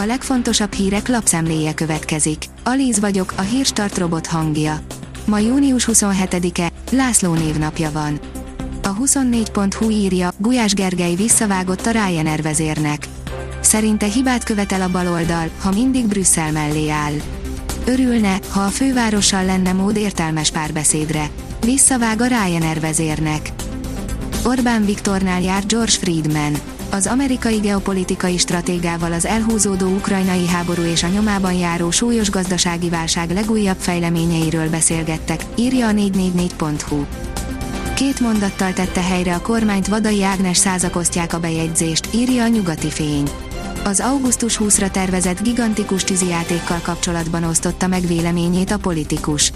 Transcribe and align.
A 0.00 0.06
legfontosabb 0.06 0.72
hírek 0.72 1.08
lapszemléje 1.08 1.74
következik. 1.74 2.44
Alíz 2.64 3.00
vagyok, 3.00 3.32
a 3.36 3.40
hírstart 3.40 3.98
robot 3.98 4.26
hangja. 4.26 4.80
Ma 5.24 5.38
június 5.38 5.88
27-e, 5.92 6.72
László 6.90 7.34
névnapja 7.34 7.90
van. 7.92 8.20
A 8.82 8.96
24.hu 8.96 9.90
írja, 9.90 10.30
Gulyás 10.36 10.74
Gergely 10.74 11.14
visszavágott 11.14 11.86
a 11.86 11.90
Ryanair 11.90 12.42
vezérnek. 12.42 13.06
Szerinte 13.60 14.06
hibát 14.06 14.44
követel 14.44 14.82
a 14.82 14.90
baloldal, 14.90 15.50
ha 15.60 15.72
mindig 15.72 16.06
Brüsszel 16.06 16.52
mellé 16.52 16.88
áll. 16.88 17.14
Örülne, 17.84 18.38
ha 18.48 18.60
a 18.60 18.68
fővárossal 18.68 19.44
lenne 19.44 19.72
mód 19.72 19.96
értelmes 19.96 20.50
párbeszédre. 20.50 21.30
Visszavág 21.60 22.20
a 22.20 22.26
Ryanair 22.26 22.80
vezérnek. 22.80 23.52
Orbán 24.44 24.84
Viktornál 24.84 25.42
jár 25.42 25.66
George 25.66 25.90
Friedman 25.92 26.56
az 26.90 27.06
amerikai 27.06 27.56
geopolitikai 27.56 28.38
stratégával 28.38 29.12
az 29.12 29.26
elhúzódó 29.26 29.86
ukrajnai 29.86 30.46
háború 30.46 30.82
és 30.82 31.02
a 31.02 31.08
nyomában 31.08 31.52
járó 31.52 31.90
súlyos 31.90 32.30
gazdasági 32.30 32.88
válság 32.88 33.30
legújabb 33.30 33.76
fejleményeiről 33.78 34.68
beszélgettek, 34.68 35.44
írja 35.54 35.88
a 35.88 35.92
444.hu. 35.92 37.04
Két 37.94 38.20
mondattal 38.20 38.72
tette 38.72 39.02
helyre 39.02 39.34
a 39.34 39.40
kormányt 39.40 39.88
Vadai 39.88 40.22
Ágnes 40.22 40.56
százakosztják 40.56 41.32
a 41.32 41.40
bejegyzést, 41.40 42.08
írja 42.14 42.42
a 42.42 42.48
nyugati 42.48 42.90
fény. 42.90 43.28
Az 43.84 44.00
augusztus 44.00 44.58
20-ra 44.60 44.90
tervezett 44.90 45.42
gigantikus 45.42 46.04
tűzijátékkal 46.04 46.80
kapcsolatban 46.82 47.44
osztotta 47.44 47.86
meg 47.86 48.06
véleményét 48.06 48.70
a 48.70 48.78
politikus. 48.78 49.52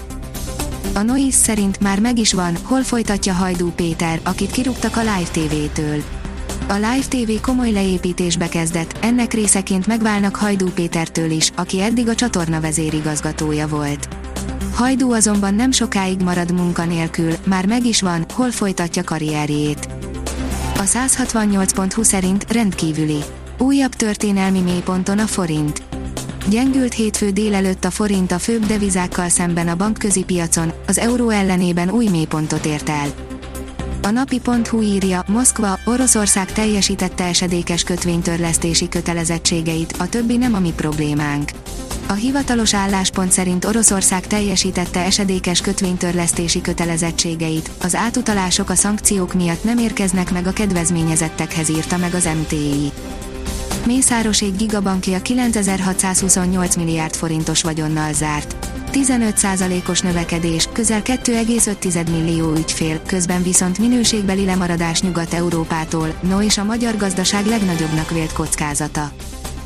A 0.95 1.03
Noise 1.03 1.37
szerint 1.37 1.81
már 1.81 2.01
meg 2.01 2.19
is 2.19 2.33
van, 2.33 2.57
hol 2.63 2.83
folytatja 2.83 3.33
Hajdú 3.33 3.71
Péter, 3.71 4.21
akit 4.23 4.51
kirúgtak 4.51 4.97
a 4.97 5.01
Live 5.01 5.31
TV-től. 5.33 6.22
A 6.69 6.75
Live 6.75 7.05
TV 7.09 7.41
komoly 7.41 7.71
leépítésbe 7.71 8.49
kezdett, 8.49 8.97
ennek 9.01 9.33
részeként 9.33 9.87
megválnak 9.87 10.37
Hajdú 10.37 10.71
Pétertől 10.71 11.31
is, 11.31 11.51
aki 11.57 11.81
eddig 11.81 12.09
a 12.09 12.15
csatorna 12.15 12.61
vezérigazgatója 12.61 13.69
volt. 13.69 14.09
Hajdú 14.75 15.13
azonban 15.13 15.55
nem 15.55 15.71
sokáig 15.71 16.21
marad 16.21 16.53
munkanélkül, 16.53 17.33
már 17.45 17.67
meg 17.67 17.87
is 17.87 18.01
van, 18.01 18.27
hol 18.35 18.51
folytatja 18.51 19.03
karrierjét. 19.05 19.89
A 20.77 20.83
168.20 20.83 22.03
szerint 22.03 22.53
rendkívüli. 22.53 23.19
Újabb 23.59 23.95
történelmi 23.95 24.61
mélyponton 24.61 25.19
a 25.19 25.27
forint. 25.27 25.83
Gyengült 26.49 26.93
hétfő 26.93 27.31
délelőtt 27.31 27.85
a 27.85 27.91
forint 27.91 28.33
a 28.33 28.39
főbb 28.39 28.67
devizákkal 28.67 29.29
szemben 29.29 29.69
a 29.69 29.77
bankközi 29.77 30.25
piacon, 30.25 30.73
az 30.87 30.99
euró 30.99 31.29
ellenében 31.29 31.91
új 31.91 32.09
mélypontot 32.09 32.67
ért 32.67 32.89
el. 32.89 33.32
A 34.03 34.11
napi.hu 34.11 34.83
írja, 34.83 35.25
Moszkva, 35.27 35.79
Oroszország 35.85 36.53
teljesítette 36.53 37.25
esedékes 37.25 37.83
kötvénytörlesztési 37.83 38.89
kötelezettségeit, 38.89 39.95
a 39.99 40.09
többi 40.09 40.37
nem 40.37 40.55
a 40.55 40.61
mi 40.61 40.73
problémánk. 40.77 41.51
A 42.09 42.13
hivatalos 42.13 42.75
álláspont 42.75 43.33
szerint 43.33 43.65
Oroszország 43.65 44.27
teljesítette 44.27 45.05
esedékes 45.05 45.61
kötvénytörlesztési 45.61 46.61
kötelezettségeit, 46.61 47.71
az 47.83 47.95
átutalások 47.95 48.71
a 48.71 48.75
szankciók 48.75 49.35
miatt 49.35 49.65
nem 49.65 49.79
érkeznek 49.79 50.33
meg 50.33 50.47
a 50.47 50.53
kedvezményezettekhez 50.53 51.69
írta 51.69 51.97
meg 51.97 52.15
az 52.15 52.29
MTI. 52.41 52.93
Mészárosék 53.87 54.57
gigabankja 54.57 55.23
9628 55.23 56.77
milliárd 56.77 57.15
forintos 57.15 57.63
vagyonnal 57.63 58.13
zárt. 58.13 58.72
15%-os 58.93 60.01
növekedés, 60.01 60.69
közel 60.73 61.03
2,5 61.03 62.11
millió 62.11 62.53
ügyfél, 62.53 63.01
közben 63.07 63.43
viszont 63.43 63.79
minőségbeli 63.79 64.45
lemaradás 64.45 65.01
Nyugat-Európától, 65.01 66.15
no 66.21 66.43
és 66.43 66.59
a 66.59 66.65
magyar 66.65 66.97
gazdaság 66.97 67.47
legnagyobbnak 67.47 68.11
vélt 68.11 68.33
kockázata. 68.33 69.13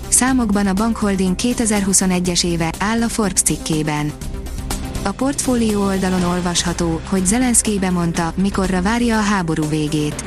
Számokban 0.08 0.66
a 0.66 0.72
Bankholding 0.72 1.34
2021-es 1.38 2.44
éve 2.44 2.72
áll 2.78 3.02
a 3.02 3.08
Forbes 3.08 3.40
cikkében. 3.40 4.12
A 5.02 5.10
portfólió 5.10 5.82
oldalon 5.82 6.22
olvasható, 6.22 7.00
hogy 7.08 7.26
Zelenszky 7.26 7.78
bemondta, 7.78 8.32
mikorra 8.36 8.82
várja 8.82 9.18
a 9.18 9.22
háború 9.22 9.68
végét. 9.68 10.24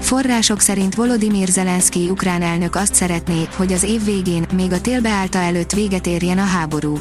Források 0.00 0.60
szerint 0.60 0.94
Volodymyr 0.94 1.48
Zelenszky 1.48 2.08
ukrán 2.10 2.42
elnök 2.42 2.74
azt 2.74 2.94
szeretné, 2.94 3.48
hogy 3.56 3.72
az 3.72 3.82
év 3.82 4.04
végén, 4.04 4.46
még 4.54 4.72
a 4.72 4.80
télbeállta 4.80 5.38
előtt 5.38 5.72
véget 5.72 6.06
érjen 6.06 6.38
a 6.38 6.44
háború. 6.44 6.98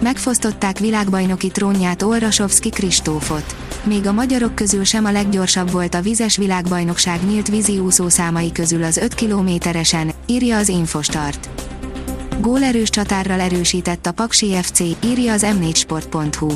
Megfosztották 0.00 0.78
világbajnoki 0.78 1.48
trónját 1.48 2.02
Olrasovski 2.02 2.68
Kristófot. 2.68 3.56
Még 3.84 4.06
a 4.06 4.12
magyarok 4.12 4.54
közül 4.54 4.84
sem 4.84 5.04
a 5.04 5.10
leggyorsabb 5.10 5.70
volt 5.70 5.94
a 5.94 6.00
vizes 6.00 6.36
világbajnokság 6.36 7.20
nyílt 7.28 7.48
vízi 7.48 7.78
úszó 7.78 8.08
számai 8.08 8.52
közül 8.52 8.82
az 8.82 8.96
5 8.96 9.14
kilométeresen, 9.14 10.10
írja 10.26 10.56
az 10.56 10.68
Infostart. 10.68 11.48
Gólerős 12.40 12.90
csatárral 12.90 13.40
erősített 13.40 14.06
a 14.06 14.12
Paksi 14.12 14.54
FC, 14.62 14.80
írja 15.04 15.32
az 15.32 15.46
m4sport.hu. 15.60 16.50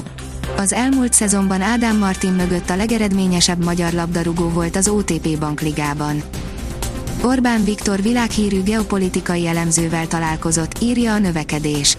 Az 0.56 0.72
elmúlt 0.72 1.12
szezonban 1.12 1.60
Ádám 1.60 1.98
Martin 1.98 2.32
mögött 2.32 2.70
a 2.70 2.76
legeredményesebb 2.76 3.64
magyar 3.64 3.92
labdarúgó 3.92 4.48
volt 4.48 4.76
az 4.76 4.88
OTP 4.88 5.38
Bankligában. 5.38 6.22
Orbán 7.22 7.64
Viktor 7.64 8.02
világhírű 8.02 8.62
geopolitikai 8.62 9.46
elemzővel 9.46 10.06
találkozott, 10.06 10.76
írja 10.80 11.12
a 11.12 11.18
növekedés. 11.18 11.96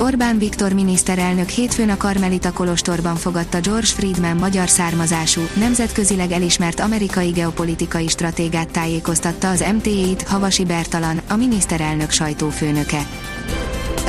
Orbán 0.00 0.38
Viktor 0.38 0.72
miniszterelnök 0.72 1.48
hétfőn 1.48 1.88
a 1.88 1.96
Karmelita 1.96 2.52
Kolostorban 2.52 3.16
fogadta 3.16 3.60
George 3.60 3.86
Friedman 3.86 4.36
magyar 4.36 4.68
származású, 4.68 5.40
nemzetközileg 5.54 6.30
elismert 6.30 6.80
amerikai 6.80 7.30
geopolitikai 7.30 8.08
stratégát 8.08 8.70
tájékoztatta 8.70 9.48
az 9.50 9.64
MTA-t 9.72 10.22
Havasi 10.22 10.64
Bertalan, 10.64 11.20
a 11.28 11.36
miniszterelnök 11.36 12.10
sajtófőnöke. 12.10 13.06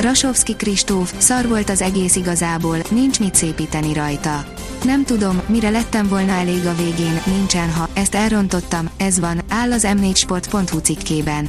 Rasovski 0.00 0.56
Kristóf, 0.56 1.14
szar 1.18 1.48
volt 1.48 1.70
az 1.70 1.82
egész 1.82 2.16
igazából, 2.16 2.76
nincs 2.90 3.20
mit 3.20 3.34
szépíteni 3.34 3.92
rajta. 3.92 4.44
Nem 4.84 5.04
tudom, 5.04 5.40
mire 5.46 5.70
lettem 5.70 6.08
volna 6.08 6.32
elég 6.32 6.66
a 6.66 6.74
végén, 6.74 7.20
nincsen 7.26 7.72
ha, 7.72 7.88
ezt 7.92 8.14
elrontottam, 8.14 8.90
ez 8.96 9.20
van, 9.20 9.40
áll 9.48 9.72
az 9.72 9.86
m4sport.hu 9.88 10.78
cikkében. 10.78 11.48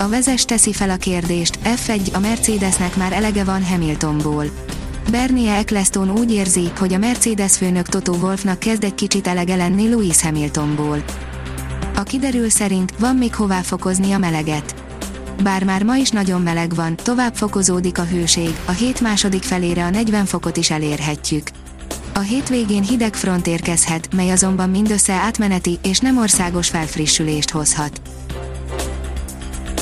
A 0.00 0.08
vezes 0.08 0.44
teszi 0.44 0.72
fel 0.72 0.90
a 0.90 0.96
kérdést, 0.96 1.58
F1 1.64 2.12
a 2.12 2.18
Mercedesnek 2.18 2.96
már 2.96 3.12
elege 3.12 3.44
van 3.44 3.64
Hamiltonból. 3.64 4.44
Bernie 5.10 5.54
Ecclestone 5.54 6.12
úgy 6.12 6.32
érzi, 6.32 6.70
hogy 6.78 6.94
a 6.94 6.98
Mercedes 6.98 7.56
főnök 7.56 7.88
Toto 7.88 8.12
Wolfnak 8.12 8.58
kezd 8.58 8.84
egy 8.84 8.94
kicsit 8.94 9.26
elege 9.26 9.56
lenni 9.56 9.88
Lewis 9.88 10.22
Hamiltonból. 10.22 11.04
A 11.96 12.02
kiderül 12.02 12.48
szerint 12.48 12.92
van 12.98 13.16
még 13.16 13.34
hová 13.34 13.60
fokozni 13.60 14.12
a 14.12 14.18
meleget. 14.18 14.74
Bár 15.42 15.64
már 15.64 15.82
ma 15.82 15.96
is 15.96 16.10
nagyon 16.10 16.42
meleg 16.42 16.74
van, 16.74 16.96
tovább 16.96 17.34
fokozódik 17.34 17.98
a 17.98 18.04
hőség, 18.04 18.56
a 18.64 18.70
hét 18.72 19.00
második 19.00 19.42
felére 19.42 19.84
a 19.84 19.90
40 19.90 20.24
fokot 20.24 20.56
is 20.56 20.70
elérhetjük. 20.70 21.48
A 22.14 22.20
hétvégén 22.20 22.82
hideg 22.82 23.14
front 23.14 23.46
érkezhet, 23.46 24.14
mely 24.14 24.30
azonban 24.30 24.70
mindössze 24.70 25.12
átmeneti 25.12 25.78
és 25.82 25.98
nem 25.98 26.18
országos 26.18 26.68
felfrissülést 26.68 27.50
hozhat 27.50 28.00